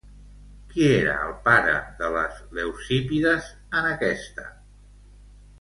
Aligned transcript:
Qui 0.71 0.85
era 0.93 1.17
el 1.25 1.35
pare 1.49 1.75
de 2.01 2.09
les 2.15 2.41
Leucípides 2.61 3.53
en 3.81 3.93
aquesta? 3.93 4.51